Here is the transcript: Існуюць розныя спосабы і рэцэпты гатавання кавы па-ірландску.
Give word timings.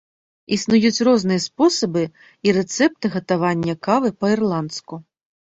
Існуюць 0.55 1.03
розныя 1.07 1.43
спосабы 1.47 2.03
і 2.49 2.55
рэцэпты 2.57 3.13
гатавання 3.17 3.79
кавы 3.89 4.09
па-ірландску. 4.23 4.95